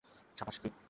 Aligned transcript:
সাবাশ, 0.37 0.57
ফিব! 0.61 0.73